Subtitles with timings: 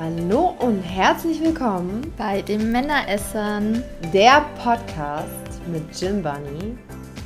[0.00, 6.78] Hallo und herzlich willkommen bei den Männeressern, der Podcast mit Jim Bunny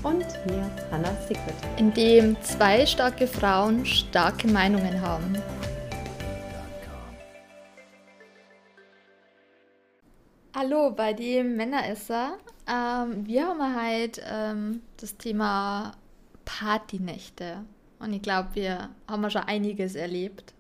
[0.03, 1.55] und mir, Hannah Secret.
[1.77, 5.37] in dem zwei starke Frauen starke Meinungen haben.
[10.57, 12.39] Hallo bei den Männeresser.
[12.67, 15.93] Ähm, wir haben heute ähm, das Thema
[16.47, 17.67] Partynächte.
[17.99, 20.55] Und ich glaube, wir haben schon einiges erlebt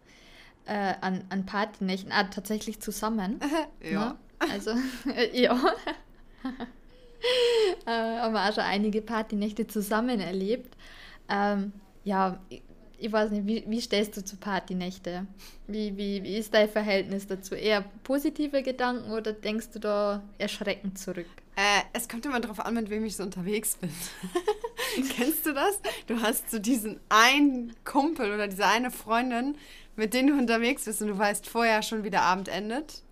[0.67, 2.13] äh, an, an Partynächten.
[2.13, 3.41] Ah, tatsächlich zusammen.
[3.83, 4.11] Ja.
[4.11, 4.17] Ne?
[4.39, 4.71] Also,
[5.33, 5.55] ja.
[7.87, 10.77] äh, haben wir auch schon einige Partynächte zusammen erlebt.
[11.29, 11.73] Ähm,
[12.05, 12.63] ja, ich,
[12.99, 15.27] ich weiß nicht, wie, wie stehst du zu Partynächte?
[15.67, 17.55] Wie, wie, wie ist dein Verhältnis dazu?
[17.57, 21.27] Eher positive Gedanken oder denkst du da erschreckend zurück?
[21.57, 23.91] Äh, es kommt immer darauf an, mit wem ich so unterwegs bin.
[25.17, 25.81] Kennst du das?
[26.07, 29.57] Du hast so diesen einen Kumpel oder diese eine Freundin,
[30.03, 33.05] mit denen du unterwegs bist und du weißt vorher schon, wie der Abend endet.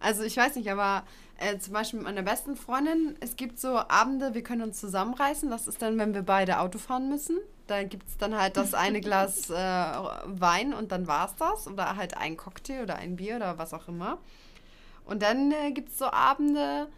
[0.00, 1.02] Also ich weiß nicht, aber
[1.38, 5.48] äh, zum Beispiel mit meiner besten Freundin, es gibt so Abende, wir können uns zusammenreißen.
[5.48, 7.38] Das ist dann, wenn wir beide Auto fahren müssen.
[7.68, 11.68] Da gibt es dann halt das eine Glas äh, Wein und dann war es das.
[11.68, 14.18] Oder halt ein Cocktail oder ein Bier oder was auch immer.
[15.06, 16.88] Und dann äh, gibt es so Abende,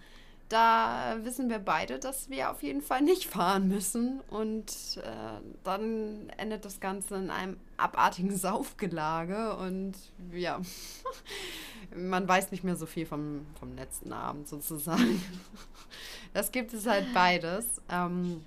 [0.48, 4.20] da wissen wir beide, dass wir auf jeden Fall nicht fahren müssen.
[4.30, 9.56] Und äh, dann endet das Ganze in einem abartigen Saufgelage.
[9.56, 9.94] Und
[10.32, 10.60] ja,
[11.96, 15.22] man weiß nicht mehr so viel vom, vom letzten Abend sozusagen.
[16.34, 17.64] Das gibt es halt beides.
[17.90, 18.44] Ähm,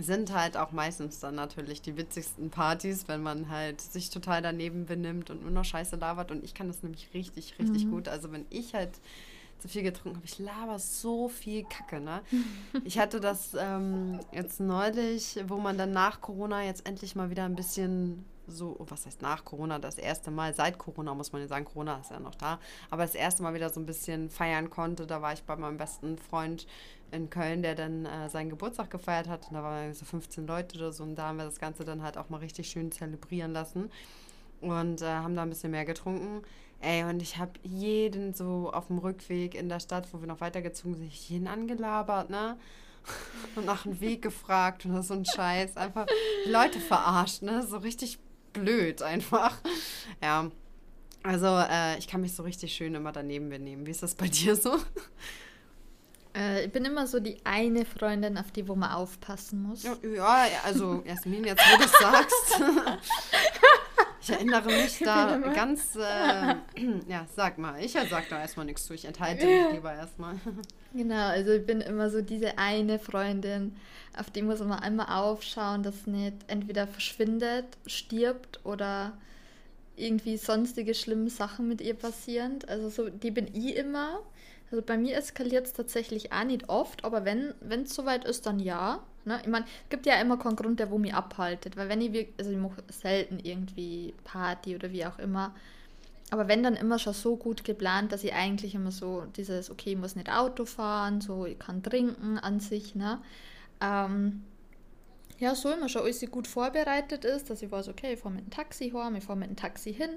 [0.00, 4.86] sind halt auch meistens dann natürlich die witzigsten Partys, wenn man halt sich total daneben
[4.86, 6.30] benimmt und nur noch Scheiße labert.
[6.30, 7.90] Und ich kann das nämlich richtig, richtig Mhm.
[7.90, 8.08] gut.
[8.08, 8.92] Also wenn ich halt
[9.60, 12.22] zu viel getrunken habe, ich laber so viel Kacke, ne?
[12.84, 17.44] Ich hatte das ähm, jetzt neulich, wo man dann nach Corona jetzt endlich mal wieder
[17.44, 21.42] ein bisschen so, oh, was heißt nach Corona, das erste Mal, seit Corona muss man
[21.42, 22.58] ja sagen, Corona ist ja noch da,
[22.90, 25.76] aber das erste Mal wieder so ein bisschen feiern konnte, da war ich bei meinem
[25.76, 26.66] besten Freund
[27.12, 30.78] in Köln, der dann äh, seinen Geburtstag gefeiert hat und da waren so 15 Leute
[30.78, 33.52] oder so und da haben wir das Ganze dann halt auch mal richtig schön zelebrieren
[33.52, 33.90] lassen
[34.60, 36.42] und äh, haben da ein bisschen mehr getrunken.
[36.80, 40.40] Ey, und ich habe jeden so auf dem Rückweg in der Stadt, wo wir noch
[40.40, 42.56] weitergezogen sind, jeden angelabert, ne?
[43.56, 45.78] Und nach dem Weg gefragt und so ein Scheiß.
[45.78, 46.06] Einfach
[46.44, 47.66] die Leute verarscht, ne?
[47.66, 48.18] So richtig
[48.52, 49.56] blöd einfach.
[50.22, 50.50] Ja.
[51.22, 53.86] Also, äh, ich kann mich so richtig schön immer daneben benehmen.
[53.86, 54.78] Wie ist das bei dir so?
[56.34, 59.82] Äh, ich bin immer so die eine Freundin, auf die wo man aufpassen muss.
[59.82, 62.60] Ja, ja, also Jasmin, jetzt wo du es sagst.
[64.22, 66.54] Ich erinnere mich da ganz, äh,
[67.08, 70.36] ja, sag mal, ich sag da erstmal nichts zu, ich enthalte mich lieber erstmal.
[70.92, 73.76] Genau, also ich bin immer so diese eine Freundin,
[74.18, 79.16] auf die muss man einmal aufschauen, dass nicht entweder verschwindet, stirbt oder
[79.94, 82.58] irgendwie sonstige schlimme Sachen mit ihr passieren.
[82.66, 84.18] Also so, die bin ich immer.
[84.72, 88.58] Also bei mir eskaliert es tatsächlich auch nicht oft, aber wenn es soweit ist, dann
[88.58, 89.04] ja.
[89.24, 89.38] Ne?
[89.42, 92.12] Ich meine, es gibt ja immer keinen Grund, der wo mich abhaltet, weil wenn ich,
[92.12, 95.54] wirk- also ich mache selten irgendwie Party oder wie auch immer,
[96.30, 99.92] aber wenn dann immer schon so gut geplant, dass ich eigentlich immer so dieses, okay,
[99.92, 103.20] ich muss nicht Auto fahren, so ich kann trinken an sich, ne?
[103.80, 104.42] Ähm,
[105.38, 108.46] ja, so immer schon alles gut vorbereitet ist, dass ich weiß, okay, ich fahre mit
[108.46, 110.10] dem Taxi heim, ich fahre mit dem Taxi hin.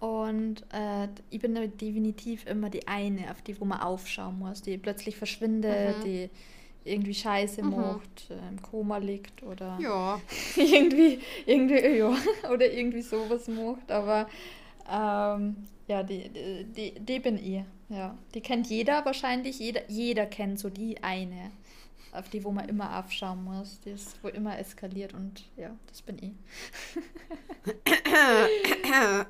[0.00, 4.78] Und äh, ich bin definitiv immer die eine, auf die, wo man aufschauen muss, die
[4.78, 6.04] plötzlich verschwindet, Mhm.
[6.04, 6.30] die
[6.84, 7.70] irgendwie Scheiße Mhm.
[7.70, 10.20] macht, äh, im Koma liegt oder Ja,
[10.56, 12.14] irgendwie, irgendwie, ja,
[12.52, 14.26] oder irgendwie sowas macht, aber
[14.90, 15.56] ähm,
[15.88, 18.16] ja, die, die, die, die bin ich, ja.
[18.34, 21.50] Die kennt jeder wahrscheinlich, jeder, jeder kennt so die eine,
[22.12, 26.02] auf die, wo man immer aufschauen muss, die ist, wo immer eskaliert und ja, das
[26.02, 26.32] bin ich.
[28.94, 29.26] ja.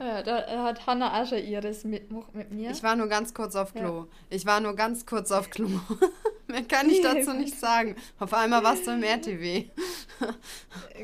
[0.00, 2.70] ja, da hat Hannah auch schon ihres mitgemacht mit mir.
[2.70, 4.06] ich war nur ganz kurz auf Klo.
[4.30, 5.68] Ich war nur ganz kurz auf Klo.
[6.46, 7.96] Mehr kann ich dazu nicht sagen.
[8.18, 9.66] Auf einmal warst du im RTW.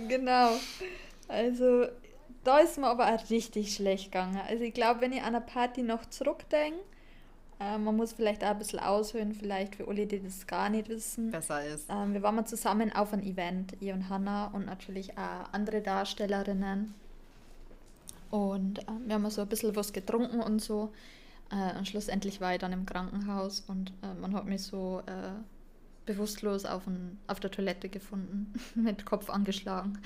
[0.08, 0.50] Genau.
[1.28, 1.86] Also,
[2.44, 4.40] da ist mir aber auch richtig schlecht gegangen.
[4.48, 6.78] Also, ich glaube, wenn ich an einer Party noch zurückdenke,
[7.60, 10.88] äh, man muss vielleicht auch ein bisschen aushören, vielleicht für alle, die das gar nicht
[10.88, 11.30] wissen.
[11.30, 11.88] Besser ist.
[11.90, 15.80] Ähm, wir waren mal zusammen auf ein Event, ich und Hannah und natürlich auch andere
[15.82, 16.94] Darstellerinnen.
[18.30, 20.92] Und ähm, wir haben so ein bisschen was getrunken und so.
[21.50, 25.32] Äh, und schlussendlich war ich dann im Krankenhaus und äh, man hat mich so äh,
[26.06, 29.98] bewusstlos auf, ein, auf der Toilette gefunden, mit Kopf angeschlagen.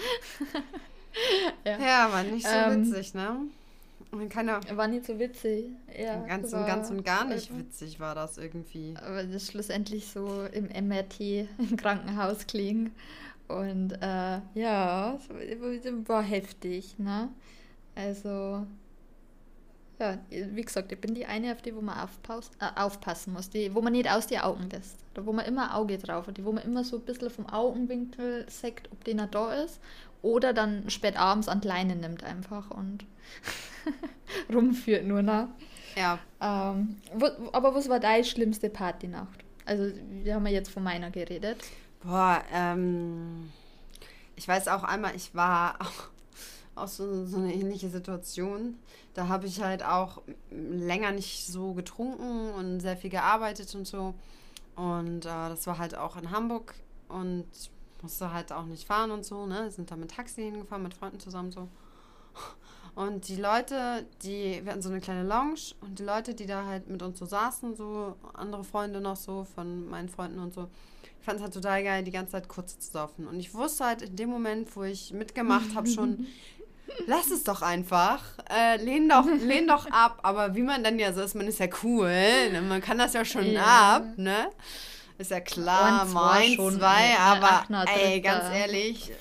[1.64, 1.78] ja.
[1.78, 3.40] Ja, war nicht so Ähm, witzig, ne?
[4.20, 5.66] Und keiner, War nicht so witzig.
[5.98, 8.94] Ja, ganz und ganz und gar nicht witzig war das irgendwie.
[8.96, 11.20] Aber das schlussendlich so im MRT
[11.58, 12.94] im Krankenhaus gelegen.
[13.48, 15.18] Und äh, ja,
[16.06, 17.28] war- heftig, ne?
[17.94, 18.66] Also,
[20.00, 23.50] ja, wie gesagt, ich bin die eine, auf die wo man aufpaus, äh, aufpassen muss,
[23.50, 24.96] die, wo man nicht aus die Augen lässt.
[25.14, 27.46] Da wo man immer Auge drauf hat, die wo man immer so ein bisschen vom
[27.46, 29.78] Augenwinkel sagt, ob der da ist.
[30.24, 33.04] Oder dann spät abends an Leine nimmt einfach und
[34.52, 35.48] rumführt nur noch.
[35.96, 36.18] Ja.
[36.40, 39.44] Ähm, wo, aber was war deine schlimmste Partynacht?
[39.66, 39.92] Also,
[40.22, 41.58] wir haben ja jetzt von meiner geredet.
[42.02, 43.52] Boah, ähm,
[44.34, 48.78] ich weiß auch einmal, ich war auch, auch so, so eine ähnliche Situation.
[49.12, 54.14] Da habe ich halt auch länger nicht so getrunken und sehr viel gearbeitet und so.
[54.74, 56.74] Und äh, das war halt auch in Hamburg
[57.08, 57.44] und
[58.04, 59.70] musste halt auch nicht fahren und so, ne?
[59.70, 61.68] Sind da mit Taxi hingefahren, mit Freunden zusammen so.
[62.94, 66.66] Und die Leute, die, wir hatten so eine kleine Lounge und die Leute, die da
[66.66, 70.68] halt mit uns so saßen, so andere Freunde noch so von meinen Freunden und so,
[71.18, 73.26] ich fand es halt total geil, die ganze Zeit kurz zu saufen.
[73.26, 76.26] Und ich wusste halt in dem Moment, wo ich mitgemacht habe, schon,
[77.06, 80.20] lass es doch einfach, äh, lehn, doch, lehn doch ab.
[80.22, 82.10] Aber wie man dann ja so ist, man ist ja cool,
[82.52, 82.62] ne?
[82.62, 83.96] man kann das ja schon ja.
[83.96, 84.50] ab, ne?
[85.16, 89.12] Ist ja klar, mein, zwei, aber ey, ganz ehrlich,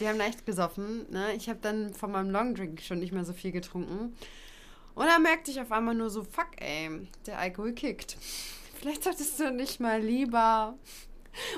[0.00, 1.06] die haben leicht gesoffen.
[1.10, 1.34] Ne?
[1.36, 4.16] Ich habe dann von meinem Longdrink schon nicht mehr so viel getrunken.
[4.94, 8.16] Und dann merkte ich auf einmal nur so, fuck, ey, der Alkohol kickt.
[8.74, 10.74] Vielleicht solltest du nicht mal lieber.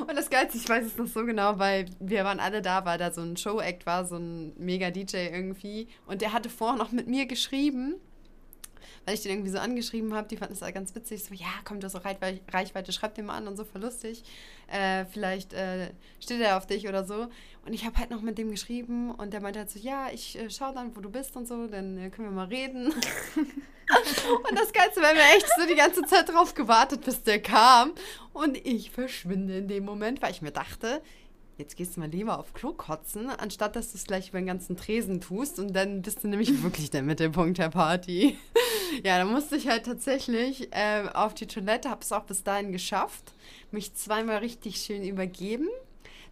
[0.00, 2.98] Und das Geilste, ich weiß es noch so genau, weil wir waren alle da, weil
[2.98, 5.88] da so ein Show-Act war, so ein Mega-DJ irgendwie.
[6.06, 7.94] Und der hatte vorher noch mit mir geschrieben
[9.04, 10.28] weil ich den irgendwie so angeschrieben habe.
[10.28, 11.24] Die fanden es ganz witzig.
[11.24, 14.22] So, ja, komm, du hast auch Reichweite, schreib den mal an und so, voll lustig.
[14.68, 15.90] Äh, vielleicht äh,
[16.20, 17.28] steht er auf dich oder so.
[17.66, 20.38] Und ich habe halt noch mit dem geschrieben und der meinte halt so, ja, ich
[20.38, 22.86] äh, schau dann, wo du bist und so, dann äh, können wir mal reden.
[23.36, 27.40] und das Geilste, wir haben ja echt so die ganze Zeit drauf gewartet, bis der
[27.40, 27.92] kam.
[28.32, 31.02] Und ich verschwinde in dem Moment, weil ich mir dachte,
[31.58, 34.46] jetzt gehst du mal lieber auf Klo kotzen, anstatt dass du es gleich über den
[34.46, 38.38] ganzen Tresen tust und dann bist du nämlich wirklich der Mittelpunkt der Party.
[39.04, 42.72] ja, da musste ich halt tatsächlich äh, auf die Toilette, habe es auch bis dahin
[42.72, 43.32] geschafft,
[43.70, 45.68] mich zweimal richtig schön übergeben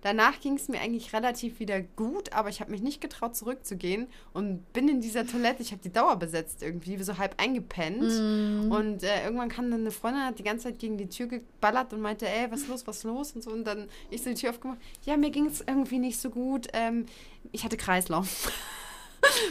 [0.03, 4.07] Danach ging es mir eigentlich relativ wieder gut, aber ich habe mich nicht getraut, zurückzugehen
[4.33, 5.63] und bin in dieser Toilette.
[5.63, 8.03] Ich habe die Dauer besetzt irgendwie, so halb eingepennt.
[8.03, 8.73] Mm.
[8.73, 11.93] Und äh, irgendwann kam dann eine Freundin, hat die ganze Zeit gegen die Tür geballert
[11.93, 13.51] und meinte, ey, was ist los, was ist los und so.
[13.51, 14.79] Und dann ich so die Tür aufgemacht.
[15.05, 16.69] Ja, mir ging es irgendwie nicht so gut.
[16.73, 17.07] Ähm,
[17.53, 18.53] ich hatte Kreislauf.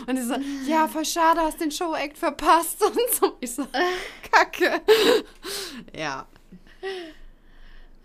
[0.08, 0.36] Und die so,
[0.68, 3.38] ja, voll schade, hast den Show-Act verpasst und so.
[3.40, 3.68] Ich so,
[4.32, 4.82] kacke.
[5.96, 6.28] ja.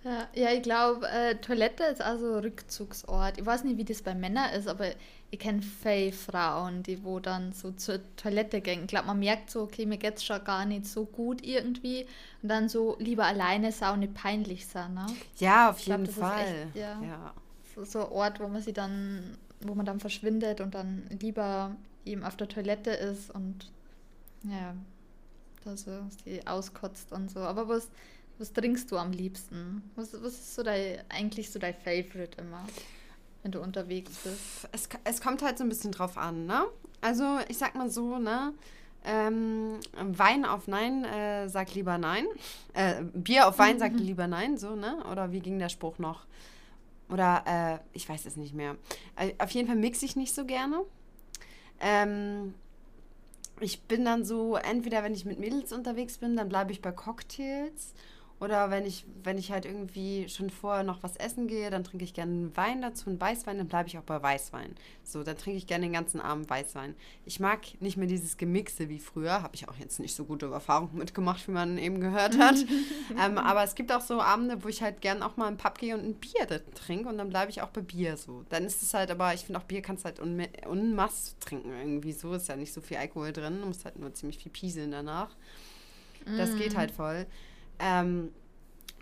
[0.05, 3.39] Ja, ja ich glaube, äh, Toilette ist also Rückzugsort.
[3.39, 4.87] Ich weiß nicht, wie das bei Männern ist, aber
[5.31, 8.83] ich kenne viele Frauen, die wo dann so zur Toilette gehen.
[8.83, 12.07] Ich glaube, man merkt so, okay, mir geht es schon gar nicht so gut irgendwie.
[12.43, 15.07] Und dann so lieber alleine sau nicht peinlich sein, ne?
[15.39, 16.67] Ja, auf jeden glaub, Fall.
[16.67, 17.35] Echt, ja, ja.
[17.75, 21.75] So, so ein Ort, wo man sie dann, wo man dann verschwindet und dann lieber
[22.05, 23.73] eben auf der Toilette ist und
[24.45, 24.75] ja,
[25.65, 25.91] da so
[26.25, 27.41] sie auskotzt und so.
[27.41, 27.89] Aber was
[28.39, 29.83] was trinkst du am liebsten?
[29.97, 32.65] Was, was ist so dein, eigentlich so dein Favorite immer,
[33.43, 34.69] wenn du unterwegs bist?
[34.73, 36.65] Es, es kommt halt so ein bisschen drauf an, ne?
[37.01, 38.53] Also ich sag mal so, ne?
[39.07, 42.27] Ähm, Wein auf Nein äh, sagt lieber Nein.
[42.73, 45.05] Äh, Bier auf Wein sagt lieber Nein, so, ne?
[45.11, 46.27] Oder wie ging der Spruch noch?
[47.11, 48.77] Oder äh, ich weiß es nicht mehr.
[49.17, 50.81] Äh, auf jeden Fall mixe ich nicht so gerne.
[51.81, 52.55] Ähm,
[53.61, 56.93] ich bin dann so, entweder wenn ich mit Mädels unterwegs bin, dann bleibe ich bei
[56.93, 57.93] Cocktails
[58.41, 62.05] oder wenn ich, wenn ich halt irgendwie schon vorher noch was essen gehe, dann trinke
[62.05, 64.75] ich gerne einen Wein dazu, einen Weißwein, dann bleibe ich auch bei Weißwein.
[65.05, 66.95] So, dann trinke ich gerne den ganzen Abend Weißwein.
[67.25, 70.47] Ich mag nicht mehr dieses Gemixe wie früher, habe ich auch jetzt nicht so gute
[70.51, 72.57] Erfahrungen mitgemacht, wie man eben gehört hat.
[73.25, 75.79] ähm, aber es gibt auch so Abende, wo ich halt gerne auch mal einen Pub
[75.79, 78.45] gehe und ein Bier trinke und dann bleibe ich auch bei Bier so.
[78.49, 82.13] Dann ist es halt, aber ich finde auch Bier kannst halt un unmass trinken irgendwie
[82.13, 84.91] so, ist ja nicht so viel Alkohol drin, du musst halt nur ziemlich viel pieseln
[84.91, 85.31] danach.
[86.37, 86.59] Das mm.
[86.59, 87.27] geht halt voll.
[87.79, 88.33] Ähm,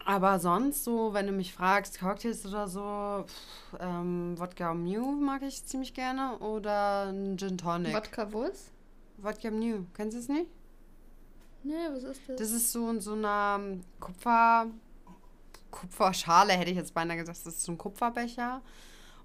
[0.05, 5.43] aber sonst so, wenn du mich fragst, Cocktails oder so, pff, ähm, Wodka Mew mag
[5.43, 7.95] ich ziemlich gerne oder ein Gin Tonic.
[7.95, 8.71] Wodka was?
[9.19, 10.51] Wodka Mew, kennst du es nicht?
[11.63, 12.37] Nee, was ist das?
[12.37, 13.61] Das ist so in so einer
[14.01, 14.67] Kupfer,
[15.71, 17.39] Kupferschale, hätte ich jetzt beinahe gesagt.
[17.47, 18.61] Das ist so ein Kupferbecher.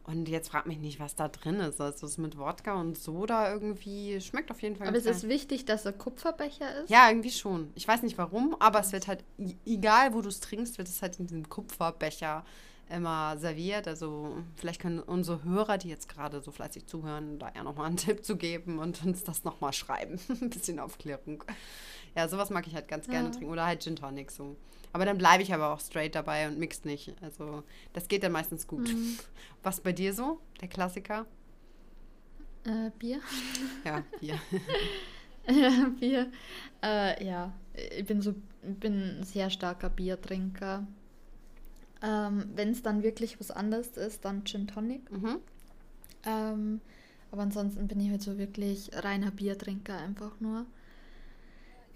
[0.07, 1.81] Und jetzt frag mich nicht, was da drin ist.
[1.81, 4.21] Also es ist mit Wodka und Soda irgendwie.
[4.21, 4.87] Schmeckt auf jeden Fall.
[4.87, 6.89] Aber ist es wichtig, dass er Kupferbecher ist?
[6.89, 7.71] Ja, irgendwie schon.
[7.75, 9.25] Ich weiß nicht warum, aber es wird halt,
[9.65, 12.45] egal wo du es trinkst, wird es halt in diesem Kupferbecher
[12.89, 13.85] immer serviert.
[13.85, 17.97] Also vielleicht können unsere Hörer, die jetzt gerade so fleißig zuhören, da ja nochmal einen
[17.97, 20.19] Tipp zu geben und uns das nochmal schreiben.
[20.41, 21.43] Ein bisschen Aufklärung.
[22.15, 23.33] Ja, sowas mag ich halt ganz gerne ja.
[23.33, 23.51] trinken.
[23.51, 24.55] Oder halt Gin Tonic so.
[24.93, 27.13] Aber dann bleibe ich aber auch straight dabei und mixt nicht.
[27.21, 28.87] Also das geht dann meistens gut.
[28.87, 29.17] Mhm.
[29.63, 30.39] Was bei dir so?
[30.61, 31.25] Der Klassiker?
[32.65, 33.19] Äh, Bier.
[33.85, 34.39] Ja, Bier.
[35.49, 36.31] ja, Bier.
[36.83, 37.53] Äh, ja,
[37.97, 40.87] ich bin so, bin ein sehr starker Biertrinker.
[42.01, 45.11] Ähm, Wenn es dann wirklich was anderes ist, dann Gin Tonic.
[45.11, 45.37] Mhm.
[46.25, 46.81] Ähm,
[47.31, 50.65] aber ansonsten bin ich halt so wirklich reiner Biertrinker einfach nur.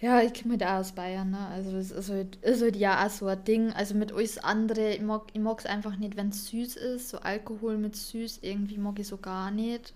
[0.02, 1.48] Ja, ich komme halt auch aus Bayern, ne?
[1.48, 3.72] Also das ist halt, ist halt ja auch so ein Ding.
[3.72, 7.10] Also mit alles andere, ich mag ich es einfach nicht, wenn es süß ist.
[7.10, 9.94] So Alkohol mit süß, irgendwie mag ich so gar nicht.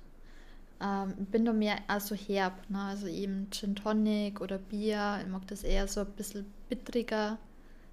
[0.79, 2.81] Ähm, ich bin da mehr auch so herb, ne?
[2.83, 5.21] Also eben Gin Tonic oder Bier.
[5.23, 7.39] Ich mag das eher so ein bisschen bittriger.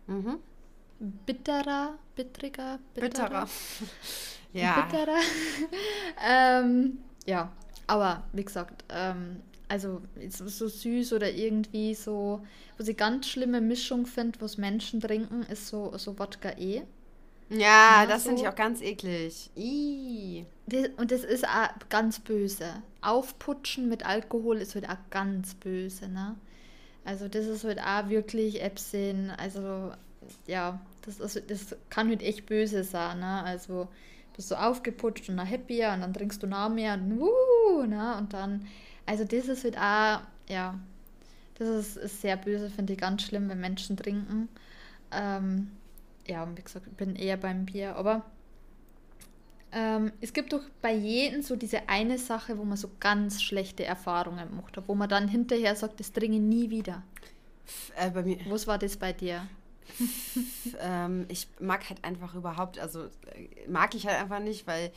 [0.07, 0.39] Mhm.
[1.25, 3.49] Bitterer, bittriger, Bitterer.
[4.53, 4.83] ja.
[4.83, 5.19] bitterer.
[6.29, 7.51] ähm, ja,
[7.87, 9.41] aber wie gesagt, ähm,
[9.73, 12.45] also so, so süß oder irgendwie so,
[12.79, 16.83] was ich ganz schlimme Mischung finde, was Menschen trinken, ist so, so Wodka E.
[17.89, 18.43] Ja, Ja, das finde so.
[18.43, 19.51] ich auch ganz eklig.
[19.57, 20.47] Ih.
[20.67, 22.83] Das, und das ist auch ganz böse.
[23.01, 26.37] Aufputschen mit Alkohol ist halt auch ganz böse, ne?
[27.05, 29.93] Also das ist halt auch wirklich Epsin, also
[30.47, 33.45] ja, das, ist, das kann halt echt böse sein, ne?
[33.45, 33.89] Also
[34.37, 38.17] bist du aufgeputscht und dann happier und dann trinkst du noch mehr und wuh, ne?
[38.19, 38.67] Und dann,
[39.07, 40.79] also das ist halt auch, ja,
[41.59, 44.49] das ist, ist sehr böse, finde ich ganz schlimm, wenn Menschen trinken.
[45.11, 45.71] Ähm,
[46.27, 48.25] ja, und wie gesagt, ich bin eher beim Bier, aber
[49.73, 53.85] ähm, es gibt doch bei jedem so diese eine Sache, wo man so ganz schlechte
[53.85, 57.03] Erfahrungen gemacht hat, wo man dann hinterher sagt, das trinke nie wieder.
[57.97, 59.47] Äh, bei mir, Was war das bei dir?
[60.81, 64.91] ähm, ich mag halt einfach überhaupt, also äh, mag ich halt einfach nicht, weil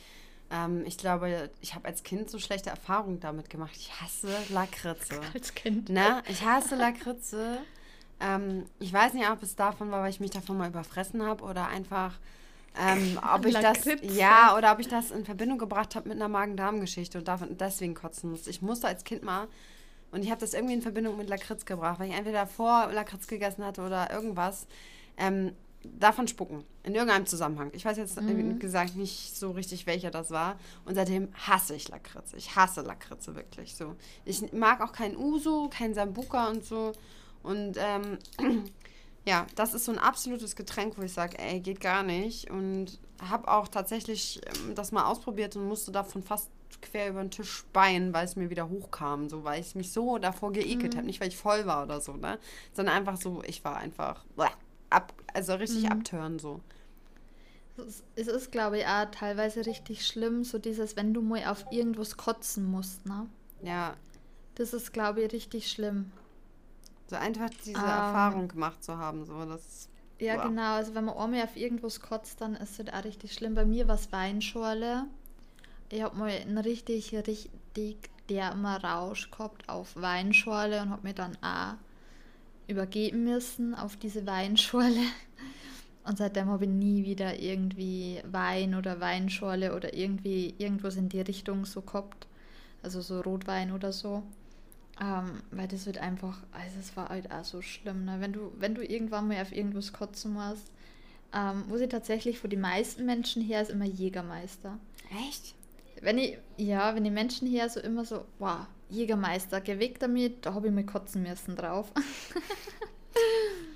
[0.50, 3.72] ähm, ich glaube, ich habe als Kind so schlechte Erfahrungen damit gemacht.
[3.76, 5.20] Ich hasse Lakritze.
[5.34, 5.88] Als Kind.
[5.88, 6.22] Ne?
[6.28, 7.58] Ich hasse Lakritze.
[8.20, 11.44] Ähm, ich weiß nicht, ob es davon war, weil ich mich davon mal überfressen habe
[11.44, 12.14] oder einfach,
[12.78, 16.28] ähm, ob ich das, ja, oder ob ich das in Verbindung gebracht habe mit einer
[16.28, 18.48] Magen-Darm-Geschichte und davon, deswegen kotzen musste.
[18.50, 19.48] Ich musste als Kind mal
[20.12, 23.26] und ich habe das irgendwie in Verbindung mit Lakritz gebracht, weil ich entweder vor Lakritz
[23.26, 24.66] gegessen hatte oder irgendwas.
[25.18, 25.52] Ähm,
[25.98, 26.64] davon spucken.
[26.82, 27.70] In irgendeinem Zusammenhang.
[27.72, 30.56] Ich weiß jetzt äh, gesagt nicht so richtig, welcher das war.
[30.84, 32.36] Und seitdem hasse ich Lakritze.
[32.36, 33.96] Ich hasse Lakritze wirklich so.
[34.24, 36.92] Ich mag auch kein Uso, kein Sambuka und so.
[37.42, 38.18] Und ähm,
[39.24, 42.50] ja, das ist so ein absolutes Getränk, wo ich sage, ey, geht gar nicht.
[42.50, 46.50] Und habe auch tatsächlich ähm, das mal ausprobiert und musste davon fast
[46.82, 49.28] quer über den Tisch speien, weil es mir wieder hochkam.
[49.28, 51.06] So, weil ich mich so davor geekelt habe.
[51.06, 52.38] Nicht, weil ich voll war oder so, ne?
[52.72, 54.46] Sondern einfach so, ich war einfach bleh,
[54.90, 56.60] ab, also richtig abtören so.
[58.16, 62.16] Es ist- glaube ich, auch teilweise richtig schlimm, so dieses, wenn du mal auf irgendwas
[62.16, 63.28] kotzen musst, ne?
[63.62, 63.94] Ja,
[64.54, 66.10] Das ist, glaube ich, richtig schlimm.
[67.08, 67.84] so einfach diese Ähm.
[67.84, 69.88] Erfahrung gemacht zu haben, so das.
[70.18, 70.48] Ja, Boah.
[70.48, 70.74] genau.
[70.76, 73.54] Also wenn man einmal auf irgendwas kotzt, dann ist es auch richtig schlimm.
[73.54, 75.04] Bei mir war es Weinschorle.
[75.90, 77.98] Ich habe mal einen richtig, richtig
[78.30, 81.74] dermer Rausch gehabt auf Weinschorle und habe mir dann auch
[82.68, 85.02] übergeben müssen auf diese Weinschorle.
[86.04, 91.20] Und seitdem habe ich nie wieder irgendwie Wein oder Weinschorle oder irgendwie irgendwas in die
[91.20, 92.28] Richtung so gehabt.
[92.82, 94.22] Also so Rotwein oder so.
[95.00, 98.16] Ähm, weil das wird einfach, also es war halt auch so schlimm, ne?
[98.20, 100.70] Wenn du, wenn du irgendwann mal auf irgendwas kotzen musst,
[101.34, 104.78] ähm, muss ich tatsächlich von den meisten Menschen her ist immer Jägermeister.
[105.28, 105.54] Echt?
[106.00, 110.54] Wenn ich, ja, wenn die Menschen her so immer so, wow, Jägermeister, weg damit, da
[110.54, 111.92] habe ich mal kotzen müssen drauf.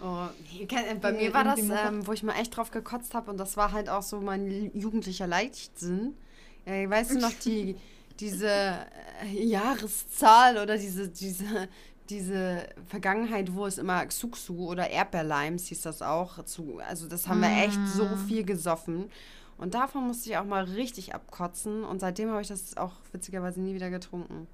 [0.02, 3.37] Oh, äh, bei mir war das, ähm, wo ich mal echt drauf gekotzt habe und
[3.37, 6.14] das war halt auch so mein jugendlicher Leichtsinn.
[6.64, 7.76] Äh, weißt du noch, die,
[8.21, 11.69] diese äh, Jahreszahl oder diese, diese,
[12.09, 16.45] diese Vergangenheit, wo es immer Xuxu oder Erdbeerlimes hieß das auch.
[16.45, 19.11] Zu, also das haben wir echt so viel gesoffen.
[19.59, 23.61] Und davon musste ich auch mal richtig abkotzen und seitdem habe ich das auch witzigerweise
[23.61, 24.47] nie wieder getrunken.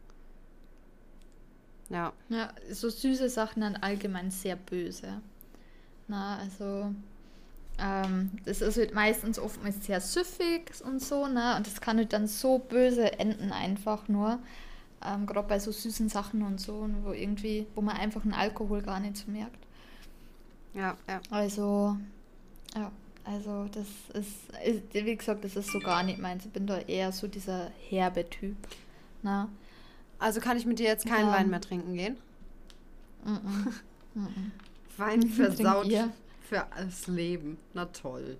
[1.88, 2.12] Ja.
[2.28, 5.20] Ja, so süße Sachen dann allgemein sehr böse.
[6.08, 6.92] Na, also,
[7.78, 11.56] ähm, das ist halt meistens oftmals sehr süffig und so, ne?
[11.56, 14.38] Und das kann halt dann so böse enden einfach nur.
[15.04, 18.82] Ähm, Gerade bei so süßen Sachen und so, wo irgendwie, wo man einfach einen Alkohol
[18.82, 19.58] gar nicht so merkt.
[20.74, 21.20] Ja, ja.
[21.30, 21.96] Also,
[22.74, 22.90] ja,
[23.24, 24.32] also das ist,
[24.64, 26.44] ist, wie gesagt, das ist so gar nicht meins.
[26.44, 28.56] Ich bin da eher so dieser herbe Typ.
[29.22, 29.48] Na,
[30.18, 31.32] Also kann ich mit dir jetzt keinen Ja.
[31.34, 32.16] Wein mehr trinken gehen?
[33.24, 33.72] mm -mm.
[34.96, 35.86] Wein versaut
[36.48, 37.58] für das Leben.
[37.74, 38.38] Na toll.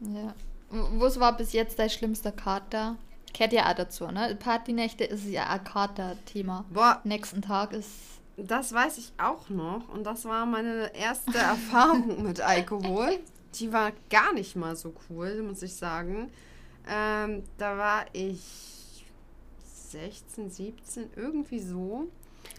[0.00, 0.34] Ja.
[0.70, 2.96] Was war bis jetzt dein schlimmster Kater?
[3.32, 4.36] Gehört ja auch dazu, ne?
[4.38, 6.64] Partynächte ist ja ein Kater-Thema.
[6.70, 7.90] Boah, Nächsten Tag ist.
[8.36, 9.88] das weiß ich auch noch.
[9.88, 13.18] Und das war meine erste Erfahrung mit Alkohol.
[13.54, 16.30] Die war gar nicht mal so cool, muss ich sagen.
[16.86, 18.77] Ähm, da war ich
[19.90, 22.08] 16, 17, irgendwie so.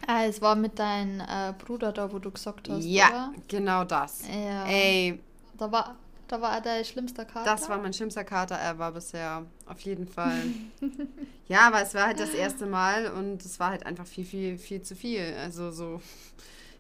[0.08, 3.34] Ah, es war mit deinem äh, Bruder da, wo du gesagt hast, Ja, oder?
[3.48, 4.22] genau das.
[4.28, 4.66] Ja.
[4.66, 5.20] Ey,
[5.58, 5.96] Da war,
[6.28, 7.46] da war dein schlimmster Kater.
[7.56, 9.46] das war mein schlimmster Kater ever bisher.
[9.66, 10.42] Auf jeden Fall.
[11.48, 14.58] ja, aber es war halt das erste Mal und es war halt einfach viel, viel,
[14.58, 15.34] viel zu viel.
[15.42, 16.02] Also so.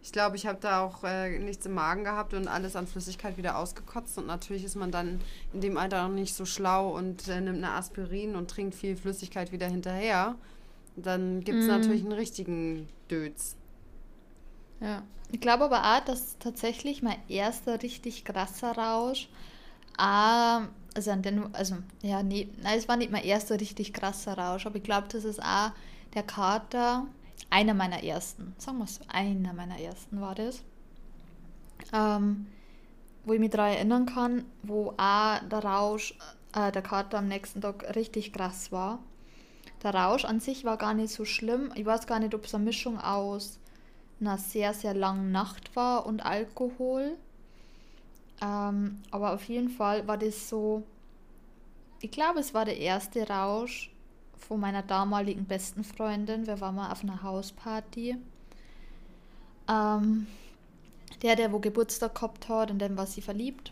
[0.01, 3.37] Ich glaube, ich habe da auch äh, nichts im Magen gehabt und alles an Flüssigkeit
[3.37, 4.17] wieder ausgekotzt.
[4.17, 5.19] Und natürlich ist man dann
[5.53, 8.95] in dem Alter noch nicht so schlau und äh, nimmt eine Aspirin und trinkt viel
[8.95, 10.35] Flüssigkeit wieder hinterher.
[10.95, 11.71] Dann gibt es Mhm.
[11.71, 13.55] natürlich einen richtigen Döds.
[14.79, 15.03] Ja.
[15.31, 19.29] Ich glaube aber auch, dass tatsächlich mein erster richtig krasser Rausch,
[19.97, 20.61] ah,
[20.95, 24.65] also an den, also, ja, nee, nein, es war nicht mein erster richtig krasser Rausch,
[24.65, 25.71] aber ich glaube, das ist auch
[26.15, 27.05] der Kater,
[27.49, 30.63] einer meiner ersten, sagen wir so, einer meiner ersten war das,
[31.93, 32.47] ähm,
[33.25, 36.17] wo ich mich daran erinnern kann, wo auch der Rausch,
[36.55, 38.99] äh, der Kater am nächsten Tag richtig krass war.
[39.83, 41.71] Der Rausch an sich war gar nicht so schlimm.
[41.75, 43.59] Ich weiß gar nicht, ob es eine Mischung aus
[44.19, 47.17] einer sehr, sehr langen Nacht war und Alkohol.
[48.41, 50.83] Ähm, aber auf jeden Fall war das so,
[52.01, 53.91] ich glaube, es war der erste Rausch
[54.39, 56.47] von meiner damaligen besten Freundin.
[56.47, 58.17] Wir waren mal auf einer Hausparty.
[59.67, 60.27] Ähm,
[61.21, 63.71] der, der wo Geburtstag gehabt hat, in dem war sie verliebt.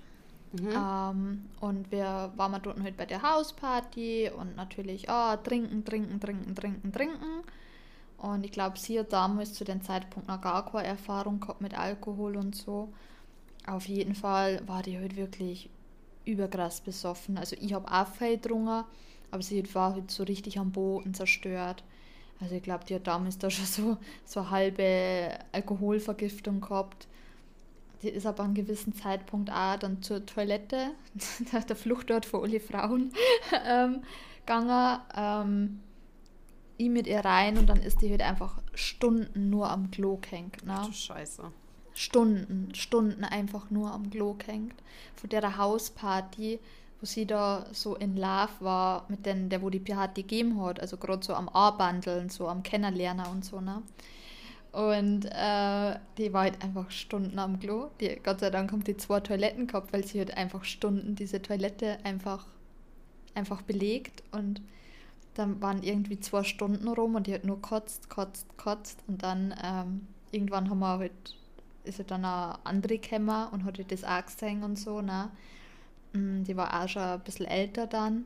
[0.53, 0.69] Mhm.
[0.71, 6.19] Ähm, und wir waren mal dort halt bei der Hausparty und natürlich ah, trinken, trinken,
[6.19, 7.43] trinken, trinken, trinken.
[8.17, 11.77] Und ich glaube, sie hat damals zu dem Zeitpunkt noch gar keine Erfahrung gehabt mit
[11.77, 12.91] Alkohol und so.
[13.67, 15.69] Auf jeden Fall war die halt wirklich
[16.25, 17.37] überkrass besoffen.
[17.37, 18.85] Also ich habe auch viel getrunken,
[19.31, 21.83] aber sie war halt so richtig am Boden zerstört.
[22.39, 27.07] Also ich glaube, die hat damals da schon so, so eine halbe Alkoholvergiftung gehabt.
[28.03, 30.91] Die ist aber an einem gewissen Zeitpunkt auch dann zur Toilette,
[31.69, 33.11] der Fluchtort für alle Frauen,
[33.65, 34.03] ähm,
[34.45, 34.99] gegangen.
[35.15, 35.79] Ähm,
[36.77, 40.63] ich mit ihr rein und dann ist die halt einfach Stunden nur am Klo gehängt.
[40.63, 40.75] Ne?
[40.77, 41.51] Ach du Scheiße.
[41.95, 44.75] Stunden, Stunden einfach nur am Klo gehängt.
[45.15, 46.59] Von der Hausparty,
[46.99, 50.79] wo sie da so in Love war, mit den, der wo die Party gegeben hat,
[50.79, 53.83] also gerade so am Arbeiten, so am Kennenlernen und so, ne?
[54.71, 57.87] Und äh, die war halt einfach Stunden am Klo.
[57.99, 61.41] Die, Gott sei Dank haben die zwei Toiletten gehabt, weil sie halt einfach Stunden diese
[61.41, 62.45] Toilette einfach,
[63.33, 64.61] einfach belegt und
[65.33, 69.53] dann waren irgendwie zwei Stunden rum und die hat nur kotzt, kotzt, kotzt und dann
[69.63, 71.35] ähm, irgendwann haben wir halt,
[71.83, 75.29] ist halt dann eine andere gekommen und hat halt das auch gesehen und so, ne?
[76.17, 78.25] Mm, Die war auch schon ein bisschen älter dann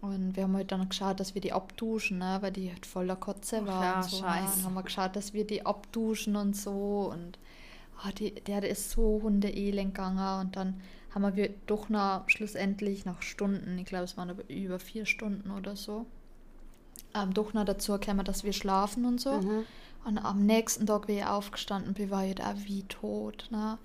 [0.00, 2.38] und wir haben halt dann geschaut, dass wir die abduschen, ne?
[2.40, 4.16] weil die halt voller Kotze war ja, und so.
[4.16, 4.22] Ne?
[4.22, 4.58] scheiße.
[4.58, 7.38] Und haben wir geschaut, dass wir die abduschen und so und
[8.02, 10.80] ah, die, der ist so hundeelend gegangen und dann
[11.14, 15.50] haben wir doch noch schlussendlich nach Stunden, ich glaube es waren aber über vier Stunden
[15.50, 16.06] oder so,
[17.14, 19.40] ähm, doch noch dazu gekommen, dass wir schlafen und so.
[19.40, 19.64] Mhm.
[20.04, 23.48] Und am nächsten Tag, wie ich aufgestanden bin, war ich da wie tot.
[23.50, 23.78] Ne?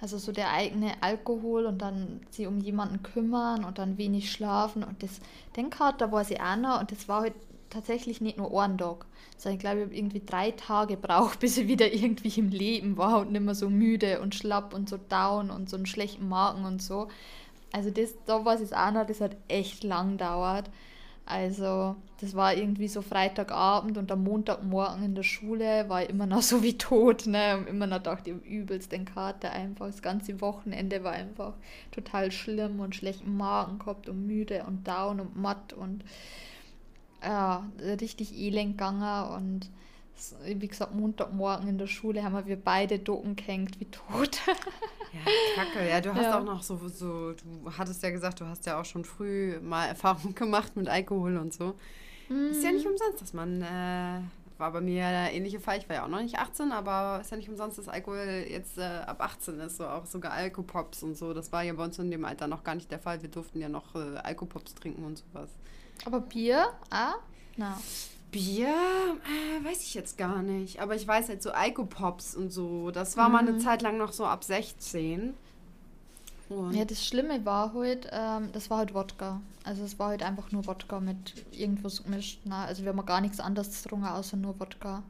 [0.00, 4.84] Also so der eigene Alkohol und dann sie um jemanden kümmern und dann wenig schlafen.
[4.84, 5.20] Und das,
[5.56, 7.34] den Kater war sie auch noch und das war halt
[7.70, 9.06] tatsächlich nicht nur ein Tag.
[9.36, 12.96] Sondern ich glaube, ich habe irgendwie drei Tage gebraucht, bis ich wieder irgendwie im Leben
[12.96, 16.28] war und nicht mehr so müde und schlapp und so down und so einen schlechten
[16.28, 17.08] Magen und so.
[17.72, 20.70] Also das, da war es auch noch, das hat echt lang gedauert.
[21.30, 26.24] Also, das war irgendwie so Freitagabend und am Montagmorgen in der Schule war ich immer
[26.24, 27.58] noch so wie tot, ne?
[27.58, 29.86] Und immer noch dachte ich, übelst den Kater einfach.
[29.88, 31.52] Das ganze Wochenende war einfach
[31.90, 36.02] total schlimm und schlechten Magen gehabt und müde und down und matt und
[37.22, 37.68] ja,
[38.00, 39.70] richtig elend gegangen und
[40.44, 44.40] wie gesagt, Montagmorgen in der Schule haben wir beide Docken gehängt wie tot.
[45.12, 45.20] Ja,
[45.64, 45.88] kacke.
[45.88, 46.38] Ja, du hast Ja.
[46.38, 49.86] auch noch so, so, du hattest ja gesagt, du hast ja auch schon früh mal
[49.86, 51.74] Erfahrung gemacht mit Alkohol und so.
[52.28, 52.92] Ist ja nicht Mhm.
[52.92, 54.20] umsonst, dass man, äh,
[54.58, 57.30] war bei mir der ähnliche Fall, ich war ja auch noch nicht 18, aber ist
[57.30, 61.16] ja nicht umsonst, dass Alkohol jetzt äh, ab 18 ist, so auch sogar Alkopops und
[61.16, 61.32] so.
[61.32, 63.22] Das war ja bei uns in dem Alter noch gar nicht der Fall.
[63.22, 65.48] Wir durften ja noch äh, Alkopops trinken und sowas.
[66.04, 66.68] Aber Bier?
[66.90, 67.14] Ah?
[67.56, 67.80] Na.
[68.30, 70.80] Bier, äh, weiß ich jetzt gar nicht.
[70.80, 72.90] Aber ich weiß halt so Alkopops und so.
[72.90, 73.60] Das war mal eine Mhm.
[73.60, 75.34] Zeit lang noch so ab 16.
[76.48, 79.40] Und Ja, das Schlimme war halt, ähm, das war halt Wodka.
[79.64, 82.44] Also es war halt einfach nur Wodka mit irgendwas gemischt.
[82.46, 82.54] Ne?
[82.56, 85.02] Also wir haben gar nichts anderes getrunken, außer nur Wodka.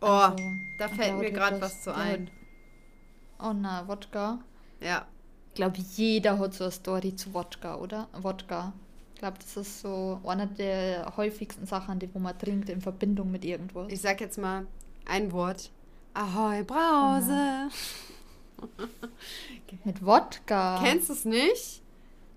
[0.00, 0.36] oh, Also,
[0.78, 2.30] da fällt mir gerade halt was zu ein.
[3.40, 4.38] Oh na, Wodka.
[4.80, 5.06] Ja.
[5.48, 8.08] Ich glaube, jeder hat so eine Story zu Wodka, oder?
[8.12, 8.72] Wodka.
[9.18, 13.32] Ich glaube, das ist so eine der häufigsten Sachen, die wo man trinkt in Verbindung
[13.32, 13.90] mit irgendwas.
[13.90, 14.64] Ich sag jetzt mal
[15.06, 15.72] ein Wort.
[16.14, 17.68] Ahoi, Brause.
[19.84, 20.80] Mit Wodka.
[20.80, 21.82] Kennst du es nicht?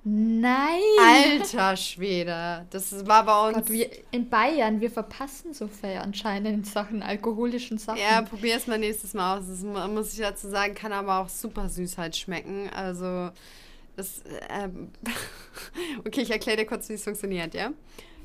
[0.03, 0.81] Nein!
[0.99, 2.65] Alter Schwede.
[2.71, 3.57] Das war bei uns.
[3.57, 7.99] Gott, wir in Bayern, wir verpassen so viel anscheinend in Sachen alkoholischen Sachen.
[7.99, 9.45] Ja, probier es mal nächstes Mal aus.
[9.47, 12.71] Das muss ich dazu sagen, kann aber auch super süß halt schmecken.
[12.73, 13.29] Also,
[13.95, 14.23] das.
[14.49, 14.91] Ähm
[16.05, 17.71] okay, ich erkläre dir kurz, wie es funktioniert, ja?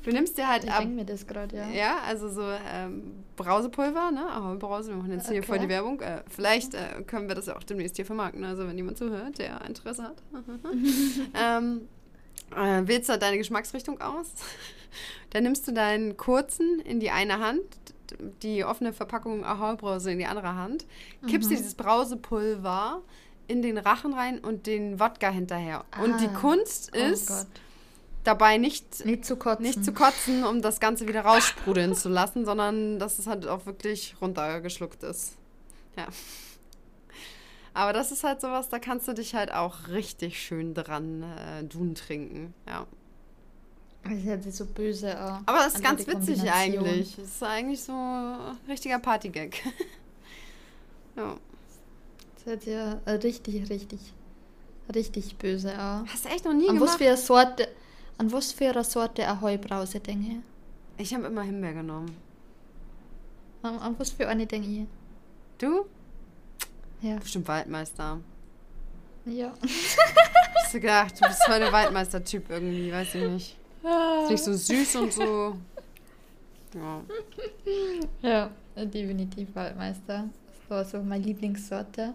[0.03, 0.85] Du nimmst dir halt ich ab.
[0.85, 1.69] mir das gerade, ja.
[1.69, 4.31] Ja, also so ähm, Brausepulver, ne?
[4.31, 5.33] Ahoi-Brause, wir machen jetzt okay.
[5.33, 5.99] hier voll die Werbung.
[5.99, 9.37] Äh, vielleicht äh, können wir das ja auch demnächst hier vermarkten, also wenn jemand zuhört,
[9.37, 10.23] der Interesse hat.
[11.35, 11.89] ähm,
[12.55, 14.31] äh, wählst du deine Geschmacksrichtung aus.
[15.31, 17.65] Dann nimmst du deinen kurzen in die eine Hand,
[18.43, 20.85] die offene Verpackung Ahoi-Brause in die andere Hand,
[21.27, 21.55] kippst mhm.
[21.55, 23.01] dir dieses Brausepulver
[23.47, 25.85] in den Rachen rein und den Wodka hinterher.
[25.91, 26.03] Ah.
[26.03, 26.39] Und die ah.
[26.39, 27.31] Kunst oh ist...
[27.31, 27.45] Oh
[28.27, 29.63] dabei nicht, nicht, zu kotzen.
[29.63, 33.65] nicht zu kotzen, um das Ganze wieder raussprudeln zu lassen, sondern dass es halt auch
[33.65, 35.35] wirklich runtergeschluckt ist.
[35.95, 36.07] Ja.
[37.73, 41.63] Aber das ist halt sowas, da kannst du dich halt auch richtig schön dran äh,
[41.63, 42.53] dun trinken.
[42.67, 42.85] Ja.
[44.03, 45.09] Das ist jetzt so böse.
[45.09, 47.15] Äh, Aber das ist ganz witzig eigentlich.
[47.15, 49.55] Das ist eigentlich so ein richtiger Partygag.
[51.15, 51.37] ja.
[52.47, 53.99] Das hört ja richtig, richtig,
[54.95, 56.07] richtig böse an.
[56.07, 56.91] Hast du echt noch nie Und gemacht?
[56.91, 57.67] Was für eine Sorte,
[58.17, 60.41] an was für eine Sorte Ahoi-Brause denke
[60.97, 61.13] ich?
[61.13, 62.15] habe immer Himbeer genommen.
[63.63, 64.85] An, an, was für eine denke ich?
[65.57, 65.87] Du?
[67.01, 67.17] Ja.
[67.17, 68.21] Bestimmt Waldmeister.
[69.25, 69.51] Ja.
[70.55, 73.57] Hast du gedacht, du bist voll der Waldmeister-Typ irgendwie, weiß ich nicht.
[74.23, 75.57] Ist nicht so süß und so.
[76.73, 77.03] Ja.
[78.21, 80.29] Ja, definitiv Waldmeister.
[80.47, 82.13] Das war so meine Lieblingssorte.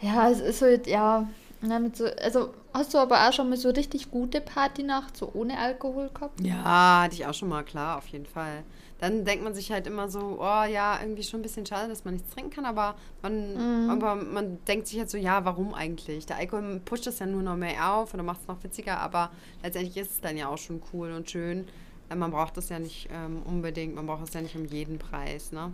[0.00, 1.26] Ja, es ist halt, ja,
[1.62, 5.30] ja, mit so, also hast du aber auch schon mal so richtig gute Partynacht, so
[5.32, 6.40] ohne Alkohol gehabt?
[6.40, 8.62] Ja, hatte ich auch schon mal, klar, auf jeden Fall.
[8.98, 12.04] Dann denkt man sich halt immer so, oh ja, irgendwie schon ein bisschen schade, dass
[12.04, 13.90] man nichts trinken kann, aber man, mhm.
[13.90, 16.24] aber man denkt sich halt so, ja, warum eigentlich?
[16.26, 19.30] Der Alkohol pusht es ja nur noch mehr auf oder macht es noch witziger, aber
[19.62, 21.66] letztendlich ist es dann ja auch schon cool und schön.
[22.14, 25.52] Man braucht es ja nicht ähm, unbedingt, man braucht es ja nicht um jeden Preis,
[25.52, 25.72] ne?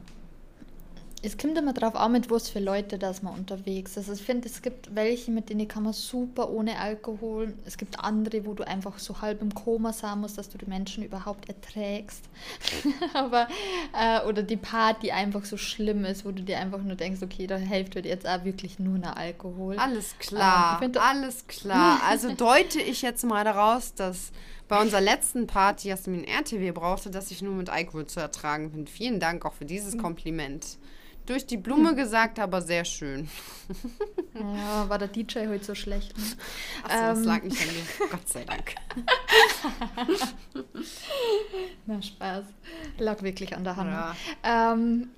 [1.25, 4.09] Es kommt immer drauf an, mit was für Leute das man unterwegs ist.
[4.09, 7.55] Also ich finde, es gibt welche, mit denen kann man super ohne Alkohol.
[7.65, 10.67] Es gibt andere, wo du einfach so halb im Koma sein musst, dass du die
[10.67, 12.25] Menschen überhaupt erträgst.
[13.15, 13.47] Aber,
[13.97, 17.47] äh, oder die Party einfach so schlimm ist, wo du dir einfach nur denkst, okay,
[17.47, 19.77] da hilft halt jetzt auch wirklich nur nach Alkohol.
[19.77, 22.01] Alles klar, ähm, alles klar.
[22.05, 24.33] Also deute ich jetzt mal daraus, dass
[24.67, 28.89] bei unserer letzten Party Jasmin RTW brauchte, dass ich nur mit Alkohol zu ertragen bin.
[28.89, 30.79] Vielen Dank auch für dieses Kompliment
[31.27, 31.97] durch die Blume hm.
[31.97, 33.29] gesagt, aber sehr schön.
[34.35, 36.17] Ja, war der DJ heute so schlecht?
[36.17, 36.25] Ne?
[36.85, 38.09] Achso, ähm, das lag nicht an mir.
[38.11, 38.75] Gott sei Dank.
[41.87, 42.47] Na, Spaß.
[42.99, 43.91] Lag wirklich an der Hand.
[43.91, 45.11] Ja, ähm,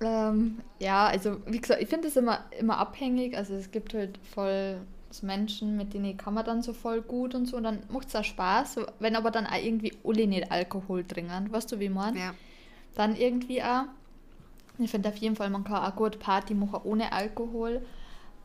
[0.00, 3.36] ähm, ja also wie gesagt, ich finde es immer, immer abhängig.
[3.36, 4.80] Also es gibt halt voll
[5.22, 7.56] Menschen, mit denen kann man dann so voll gut und so.
[7.56, 8.80] Und dann macht es auch Spaß.
[8.98, 12.16] Wenn aber dann auch irgendwie alle nicht Alkohol trinken, weißt du, wie man?
[12.16, 12.34] Ja.
[12.94, 13.84] Dann irgendwie auch
[14.84, 17.82] ich finde auf jeden Fall, man kann auch gut Party machen ohne Alkohol.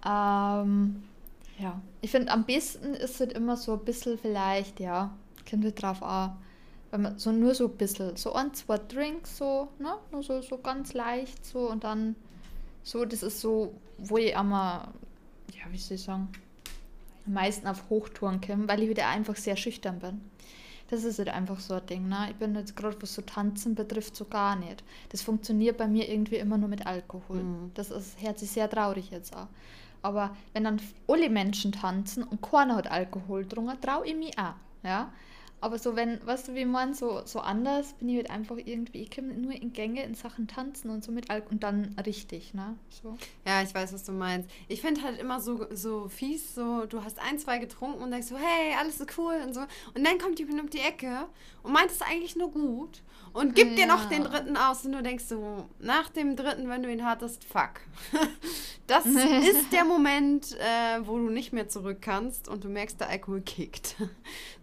[0.06, 1.04] Ähm,
[1.58, 5.16] ja, ich finde am besten ist es immer so ein bisschen vielleicht, ja,
[5.50, 6.38] kommt halt drauf an,
[6.92, 10.42] wenn man so nur so ein bisschen, so ein, zwei Drinks, so, ne, nur so,
[10.42, 12.16] so ganz leicht so und dann
[12.84, 14.90] so, das ist so, wo ich einmal,
[15.54, 16.30] ja, wie soll ich sagen,
[17.26, 20.22] am meisten auf Hochtouren komme, weil ich wieder einfach sehr schüchtern bin.
[20.90, 22.08] Das ist halt einfach so ein Ding.
[22.08, 22.28] Ne?
[22.30, 24.84] Ich bin jetzt gerade, was so Tanzen betrifft, so gar nicht.
[25.10, 27.44] Das funktioniert bei mir irgendwie immer nur mit Alkohol.
[27.44, 27.72] Mhm.
[27.74, 29.48] Das ist, hört sich sehr traurig jetzt auch.
[30.02, 34.54] Aber wenn dann alle Menschen tanzen und keiner hat Alkohol getrunken, traue ich mich auch.
[34.84, 35.12] Ja?
[35.66, 39.02] Aber so, wenn, weißt du, wie man so, so anders bin ich halt einfach irgendwie,
[39.02, 42.54] ich komme nur in Gänge in Sachen Tanzen und so mit Alkohol und dann richtig,
[42.54, 42.76] ne?
[43.02, 43.18] So.
[43.48, 44.48] Ja, ich weiß, was du meinst.
[44.68, 48.28] Ich finde halt immer so, so fies, so, du hast ein, zwei getrunken und denkst
[48.28, 49.62] so, hey, alles ist cool und so.
[49.96, 51.26] Und dann kommt jemand um die Ecke
[51.64, 53.02] und meint es eigentlich nur gut
[53.34, 53.76] und gib ja.
[53.76, 57.04] dir noch den dritten aus und du denkst so, nach dem dritten, wenn du ihn
[57.04, 57.82] hattest, fuck.
[58.88, 63.10] Das ist der Moment, äh, wo du nicht mehr zurück kannst und du merkst, der
[63.10, 63.96] Alkohol kickt.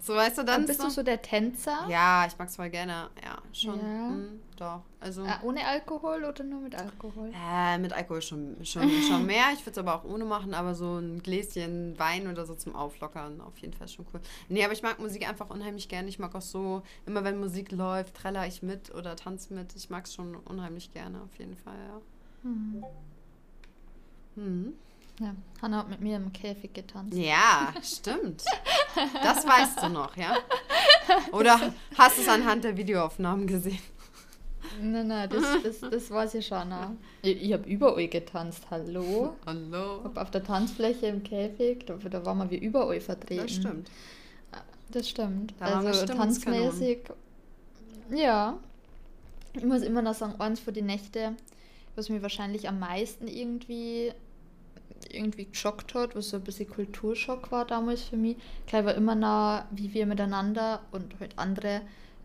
[0.05, 0.67] So, weißt du, dann.
[0.67, 1.87] Bist so, du so der Tänzer?
[1.89, 3.11] Ja, ich mag's voll gerne.
[3.23, 3.79] Ja, schon.
[3.79, 4.09] Ja.
[4.09, 4.81] Mhm, doch.
[5.01, 7.33] Also, äh, ohne Alkohol oder nur mit Alkohol?
[7.35, 9.47] Äh, mit Alkohol schon, schon, schon mehr.
[9.53, 12.77] Ich würde es aber auch ohne machen, aber so ein Gläschen Wein oder so zum
[12.77, 14.21] Auflockern auf jeden Fall schon cool.
[14.49, 16.09] Nee, aber ich mag Musik einfach unheimlich gerne.
[16.09, 19.75] Ich mag auch so, immer wenn Musik läuft, treller ich mit oder tanze mit.
[19.75, 22.01] Ich mag es schon unheimlich gerne, auf jeden Fall, ja.
[22.49, 22.85] Mhm.
[24.37, 24.73] Mhm.
[25.21, 27.17] Ja, Hanna hat mit mir im Käfig getanzt.
[27.17, 28.45] Ja, stimmt.
[29.23, 30.37] Das weißt du noch, ja?
[31.33, 33.79] Oder hast du es anhand der Videoaufnahmen gesehen?
[34.81, 36.69] Nein, nein, das, das, das weiß ich schon.
[36.69, 36.93] Noch.
[37.23, 39.37] Ich, ich habe überall getanzt, hallo.
[39.47, 40.05] Hallo.
[40.05, 43.43] Hab auf der Tanzfläche im Käfig, da, da waren wir überall vertreten.
[43.43, 43.91] Das stimmt.
[44.91, 45.55] Das stimmt.
[45.59, 47.01] Da also tanzmäßig.
[48.11, 48.59] Ja.
[49.55, 51.35] Ich muss immer noch sagen, eins für die Nächte,
[51.95, 54.13] was mich wahrscheinlich am meisten irgendwie
[55.11, 58.37] irgendwie geschockt hat, was so ein bisschen Kulturschock war damals für mich.
[58.67, 61.83] Gleich war immer noch, wie wir miteinander und halt andere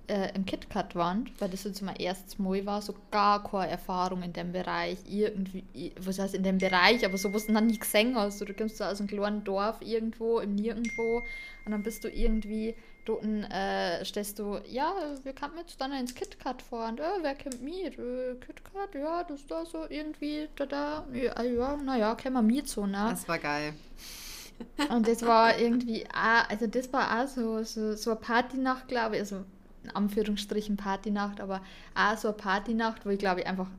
[0.08, 4.24] äh, im KitKat waren, weil das jetzt mein erstes Mal war, so gar keine Erfahrung
[4.24, 8.16] in dem Bereich, irgendwie, was heißt in dem Bereich, aber so, du noch nie gesehen
[8.16, 8.42] hast.
[8.42, 11.24] Du kommst so aus einem kleinen Dorf irgendwo, im Nirgendwo
[11.66, 12.76] und dann bist du irgendwie
[13.08, 14.93] dort, äh, stellst du, ja,
[15.24, 17.98] wir können jetzt dann ins KitKat fahren, äh, wer kennt mit?
[17.98, 22.67] Äh, KitKat, ja, das da so irgendwie, da, da, ja, ja naja, können wir mit
[22.67, 23.08] so, ne?
[23.10, 23.74] Das war geil.
[24.89, 29.22] Und das war irgendwie, also das war auch so, so, so eine Partynacht, glaube ich,
[29.22, 29.43] also
[29.84, 31.62] in Anführungsstrichen Partynacht, aber
[31.96, 33.70] auch so eine Partynacht, wo ich glaube ich einfach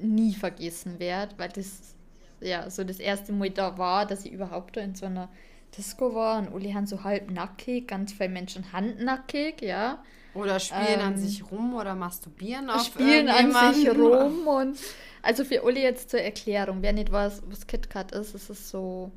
[0.00, 1.94] nie vergessen werde, weil das
[2.40, 5.28] ja so das erste Mal da war, dass ich überhaupt da in so einer
[5.76, 10.02] Disco war und alle haben so halb nackig, ganz viele Menschen handnackig, ja.
[10.34, 14.78] Oder spielen an Ähm, sich rum oder masturbieren auf spielen an sich rum und
[15.22, 19.10] also für alle jetzt zur Erklärung, wer nicht weiß, was KitKat ist, es ist so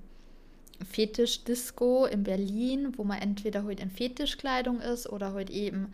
[0.92, 5.94] Fetisch-Disco in Berlin, wo man entweder heute in Fetischkleidung ist oder heute eben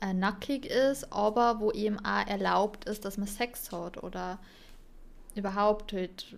[0.00, 4.38] äh, nackig ist, aber wo eben auch erlaubt ist, dass man Sex hat oder
[5.34, 6.36] überhaupt halt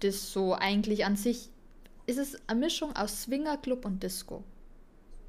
[0.00, 1.50] das so eigentlich an sich
[2.06, 4.44] ist es eine Mischung aus Swingerclub und Disco.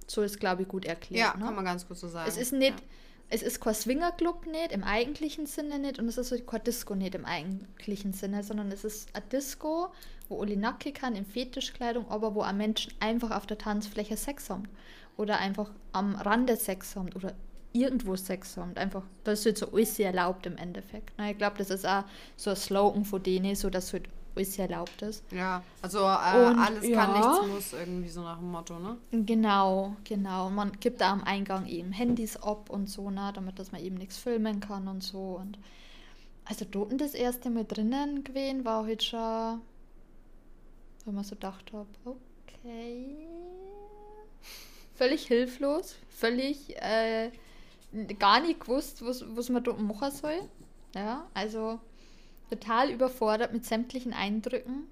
[0.07, 1.33] So ist glaube ich gut erklärt.
[1.33, 1.45] Ja, ne?
[1.45, 2.29] kann man ganz gut so sagen.
[2.29, 2.85] Es ist nicht, Ja.
[3.29, 7.15] es ist kein Swingerclub nicht im eigentlichen Sinne nicht und es ist kein Disco nicht
[7.15, 9.89] im eigentlichen Sinne, sondern es ist ein Disco,
[10.29, 14.49] wo Uli nackig kann in Fetischkleidung, aber wo auch Menschen einfach auf der Tanzfläche Sex
[14.49, 14.63] haben
[15.17, 17.33] oder einfach am Rande Sex haben oder
[17.73, 18.75] irgendwo Sex haben.
[18.75, 21.11] Einfach, das ist jetzt so alles erlaubt im Endeffekt.
[21.17, 22.03] Na, ich glaube, das ist auch
[22.35, 25.23] so ein Slogan von denen, so dass halt alles erlaubt ist.
[25.31, 27.17] Ja, also äh, Und, alles kann, ja.
[27.17, 28.97] nichts muss, irgendwie so nach dem Motto, ne?
[29.11, 30.49] Genau, genau.
[30.49, 33.95] Man gibt da am Eingang eben Handys ab und so, ne, damit dass man eben
[33.95, 35.37] nichts filmen kann und so.
[35.39, 35.57] Und
[36.45, 39.61] also dort das erste Mal drinnen gewesen, war halt schon,
[41.05, 43.27] wenn man so gedacht habe, okay.
[44.95, 47.31] Völlig hilflos, völlig äh,
[48.17, 50.39] gar nicht gewusst, was, was man dort machen soll.
[50.95, 51.79] Ja, also
[52.49, 54.87] total überfordert mit sämtlichen Eindrücken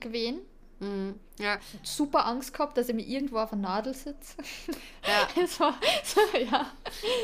[0.00, 0.40] gewesen
[0.80, 1.20] Mhm.
[1.38, 4.34] Ja, super Angst gehabt, dass ich mir irgendwo auf einer Nadel sitze.
[5.06, 5.28] ja.
[5.60, 6.66] War so, ja.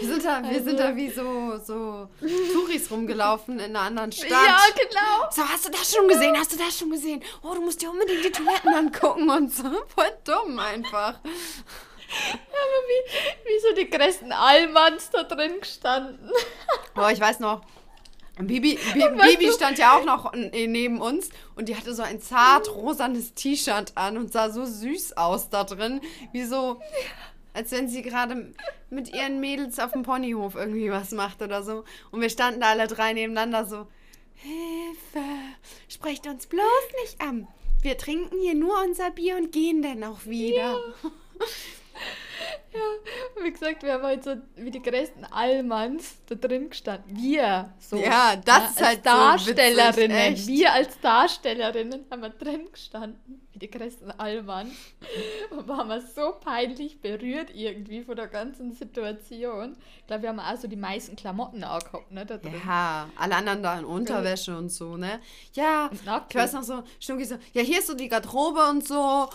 [0.01, 2.09] Wir sind da, wir Also- sind da wie so, so
[2.53, 4.31] Touris rumgelaufen in einer anderen Stadt.
[4.31, 5.31] Ja, genau.
[5.33, 6.37] So, hast du das schon gesehen?
[6.39, 7.23] Hast du das schon gesehen?
[7.43, 9.65] Oh, du musst dir unbedingt die Toiletten angucken und so.
[9.95, 11.19] Voll dumm einfach.
[11.19, 16.31] Aber wie, wie so die größten Allmanns da drin gestanden.
[16.97, 17.63] Oh, ich weiß noch.
[18.39, 19.01] Bibi, Bi,
[19.37, 23.35] Bibi stand ja auch noch n- neben uns und die hatte so ein zart rosanes
[23.35, 26.01] T-Shirt an und sah so süß aus da drin.
[26.33, 26.81] Wie so,
[27.53, 28.53] als wenn sie gerade
[28.89, 31.85] mit ihren Mädels auf dem Ponyhof irgendwie was macht oder so.
[32.11, 33.87] Und wir standen da alle drei nebeneinander so,
[34.37, 35.27] Hilfe,
[35.89, 36.63] sprecht uns bloß
[37.03, 37.47] nicht an.
[37.83, 40.55] Wir trinken hier nur unser Bier und gehen dann auch wieder.
[40.57, 40.77] Ja,
[43.43, 47.17] wie gesagt, wir haben halt so wie die größten Allmanns da drin gestanden.
[47.17, 47.97] Wir, so.
[47.97, 50.33] Ja, das ist als halt so Darstellerinnen.
[50.33, 50.47] witzig, echt.
[50.49, 54.73] wir als Darstellerinnen haben wir drin gestanden, die größten Allmanns.
[55.51, 59.77] Und waren wir so peinlich berührt irgendwie von der ganzen Situation.
[60.01, 62.55] Ich glaube, wir haben auch so die meisten Klamotten auch gehabt, ne, da drin.
[62.67, 65.21] Ja, alle anderen da in Unterwäsche und so, ne?
[65.55, 69.29] Ja, ich weiß noch so, Schnucki so, ja, hier ist so die Garderobe und so.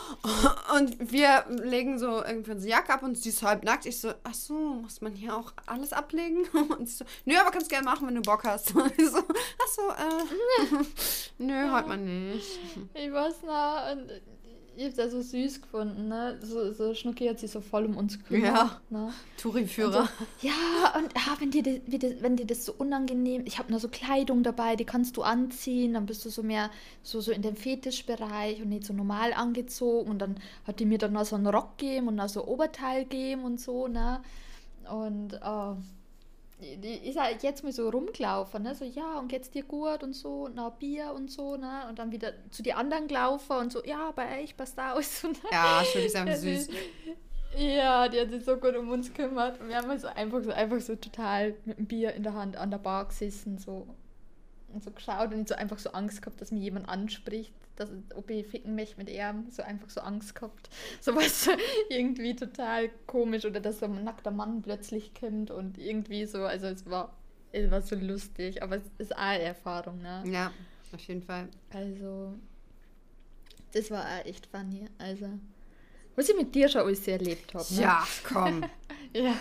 [0.75, 3.85] Und wir legen so irgendwie unsere Jacke ab und sie ist halb nackt.
[3.85, 6.45] Ich so, ach so, muss man hier auch alles ablegen?
[6.77, 8.75] Und sie so, nö, aber kannst gerne machen, wenn du Bock hast.
[8.75, 10.83] Und ich so, ach so, äh,
[11.38, 12.59] nö, heute mal nicht.
[12.93, 14.14] Ich weiß noch, und
[14.77, 16.38] ich hab's ja so süß gefunden, ne?
[16.41, 18.53] So, so Schnucki hat sich so voll um uns gekümmert.
[18.53, 18.81] Ja.
[18.89, 19.13] Ne?
[19.38, 20.09] Touri-Führer.
[20.41, 23.79] Ja, und ah, wenn, dir das, das, wenn dir das so unangenehm ich habe nur
[23.79, 26.69] so Kleidung dabei, die kannst du anziehen, dann bist du so mehr
[27.03, 30.09] so, so in dem Fetischbereich und nicht so normal angezogen.
[30.09, 32.47] Und dann hat die mir dann noch so einen Rock gegeben und noch so ein
[32.47, 34.21] Oberteil gegeben und so, ne?
[34.89, 35.77] Und oh,
[36.60, 38.76] ist halt jetzt mal so rumgelaufen, ne?
[38.76, 41.86] So, ja, und geht's dir gut und so, und noch Bier und so, ne?
[41.89, 45.24] Und dann wieder zu den anderen gelaufen und so, ja, bei euch passt aus.
[45.24, 46.70] Und Ja, Schnucki ist einfach ja, süß.
[47.58, 49.60] Ja, die hat sich so gut um uns gekümmert.
[49.60, 52.58] Und wir haben also einfach so, einfach so total mit dem Bier in der Hand
[52.58, 53.88] an der Bar gesessen so,
[54.75, 58.29] und so geschaut und so einfach so Angst gehabt, dass mir jemand anspricht, dass, ob
[58.29, 59.47] ich ficken möchte mit ihm.
[59.49, 60.69] So einfach so Angst gehabt.
[61.01, 61.49] So was
[61.89, 66.67] irgendwie total komisch oder dass so ein nackter Mann plötzlich kommt und irgendwie so, also
[66.67, 67.13] es war
[67.51, 70.23] Es war so lustig, aber es ist eine Erfahrung, ne?
[70.25, 70.51] Ja,
[70.93, 71.47] auf jeden Fall.
[71.71, 72.33] Also,
[73.73, 74.88] das war auch echt funny.
[74.97, 75.29] Also,
[76.15, 77.65] was ich mit dir schon alles erlebt habe.
[77.73, 77.81] Ne?
[77.81, 78.63] Ja, komm.
[79.13, 79.35] ja.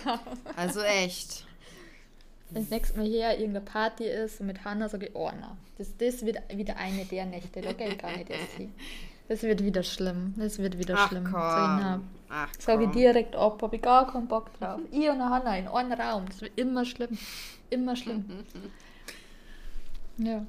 [0.55, 1.45] Also echt.
[2.51, 5.57] Wenn das nächste Mal hier irgendeine Party ist und mit Hannah sage ich, oh na,
[5.77, 8.73] das, das wird wieder eine der Nächte, da geht gar nicht erst hin.
[9.27, 10.35] Das wird wieder schlimm.
[10.37, 11.23] Das wird wieder Ach, schlimm.
[11.25, 12.07] komm.
[12.29, 14.79] Ach, Sage ich direkt ab, habe ich gar keinen Bock drauf.
[14.91, 16.25] Ich und Hanna in einem Raum.
[16.27, 17.17] Das wird immer schlimm.
[17.71, 18.25] Immer schlimm.
[20.17, 20.45] ja.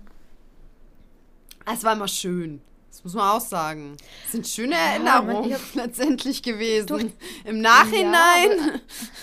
[1.73, 2.61] Es war immer schön.
[2.91, 3.97] Das muss man auch sagen.
[4.27, 6.87] Es sind schöne Ja, Erinnerungen man- letztendlich gewesen.
[6.87, 7.07] Durch-
[7.45, 8.51] Im Nachhinein.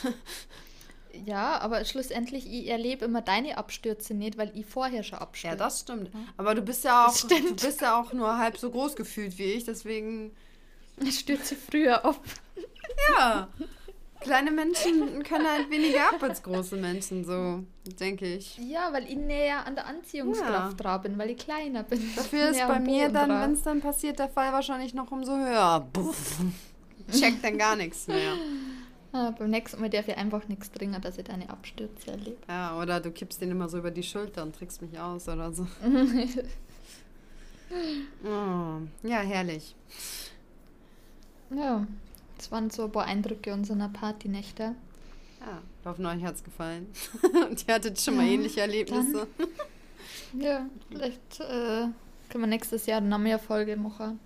[0.04, 0.10] Ja,
[1.32, 5.56] aber schlussendlich, ich erlebe immer deine Abstürze nicht, weil ich vorher schon abstürze.
[5.56, 6.12] Ja, das stimmt.
[6.38, 9.54] Aber du bist ja auch, du bist ja auch nur halb so groß gefühlt wie
[9.54, 10.32] ich, deswegen.
[11.02, 12.22] Ich stürze früher ab.
[13.18, 13.48] Ja.
[14.20, 17.64] Kleine Menschen können halt weniger ab als große Menschen, so
[18.00, 18.58] denke ich.
[18.60, 22.00] Ja, weil ich näher an der Anziehungskraft dran bin, weil ich kleiner bin.
[22.16, 25.86] Dafür ist bei mir dann, wenn es dann passiert, der Fall wahrscheinlich noch umso höher.
[25.92, 26.38] Buff.
[27.12, 28.34] Checkt dann gar nichts mehr.
[29.14, 32.38] Ah, beim nächsten Mal darf ich einfach nichts trinken, dass ich deine Abstürze erlebe.
[32.48, 35.54] Ja, oder du kippst den immer so über die Schulter und trickst mich aus oder
[35.54, 35.68] so.
[38.24, 39.76] Oh, ja, herrlich.
[41.50, 41.88] ja,
[42.38, 44.76] das waren so ein paar Eindrücke unserer Partynächte.
[45.40, 46.86] Ja, ich hoffe, euch hat es gefallen.
[47.50, 49.28] und ihr hattet schon mal Ja, ähnliche Erlebnisse.
[50.40, 51.88] Ja, vielleicht äh,
[52.30, 54.20] können wir nächstes Jahr noch mehr Folge machen.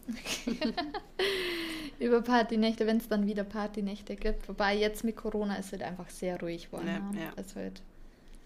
[2.00, 4.48] Über Partynächte, wenn es dann wieder Partynächte gibt.
[4.48, 6.88] Wobei jetzt mit Corona ist es einfach sehr ruhig geworden.
[6.88, 7.22] Ja, ne?
[7.26, 7.32] ja.
[7.36, 7.82] Es, wird,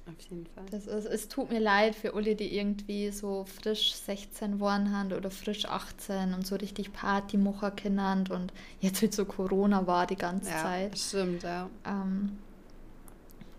[0.07, 0.63] Auf jeden Fall.
[0.71, 5.11] das ist, es tut mir leid für alle, die irgendwie so frisch 16 geworden haben
[5.11, 10.07] oder frisch 18 und so richtig Party machen können und jetzt halt so Corona war
[10.07, 10.97] die ganze ja, Zeit.
[10.97, 11.69] stimmt, ja.
[11.85, 12.37] Ähm,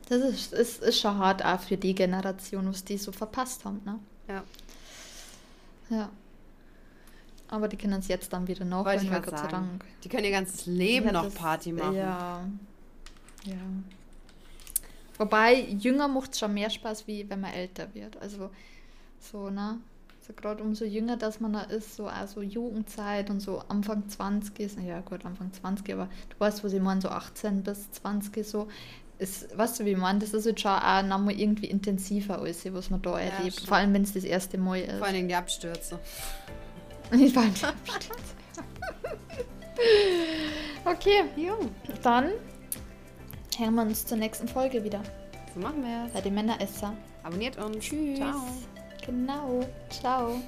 [0.09, 3.81] das ist, ist, ist schon hart auch für die Generation, was die so verpasst haben.
[3.85, 3.99] Ne?
[4.29, 4.45] Ja.
[5.91, 6.11] Ja.
[7.53, 9.51] Aber die können es jetzt dann wieder noch, Wollte ich Gott sei sagen.
[9.51, 9.85] Dank.
[10.03, 11.95] Die können ihr ganzes Leben Ja, noch das- Party machen.
[11.95, 12.41] Ja.
[13.45, 13.55] Ja.
[15.19, 18.17] Wobei, jünger macht es schon mehr Spaß, wie wenn man älter wird.
[18.23, 18.49] Also,
[19.21, 19.79] so, ne?
[20.27, 24.59] So gerade umso jünger, dass man da ist, so also Jugendzeit und so Anfang 20
[24.61, 28.47] ist, ja gut, Anfang 20, aber du weißt, was ich meine, so 18 bis 20
[28.47, 28.69] so,
[29.19, 32.65] ist, weißt du, wie ich meine, das ist jetzt schon auch nochmal irgendwie intensiver alles,
[32.73, 33.69] was man da Ja, erlebt, stimmt.
[33.69, 34.99] vor allem wenn es das erste Mal ist.
[34.99, 35.99] Vor Dingen die Abstürze.
[37.13, 37.65] Ich war nicht
[40.85, 41.53] Okay, Jo,
[42.03, 42.31] dann
[43.57, 45.03] hören wir uns zur nächsten Folge wieder.
[45.55, 46.13] so machen wir es.
[46.13, 46.95] Bei den Männeresser.
[47.23, 47.85] Abonniert uns.
[47.85, 48.19] Tschüss.
[48.19, 48.43] Ciao.
[49.07, 49.61] Genau.
[49.91, 50.41] Ciao.